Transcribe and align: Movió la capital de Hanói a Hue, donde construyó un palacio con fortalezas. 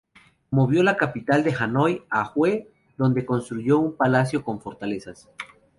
Movió 0.49 0.81
la 0.81 0.97
capital 0.97 1.43
de 1.43 1.53
Hanói 1.53 2.05
a 2.09 2.31
Hue, 2.33 2.71
donde 2.97 3.23
construyó 3.23 3.77
un 3.77 3.95
palacio 3.95 4.43
con 4.43 4.59
fortalezas. 4.59 5.29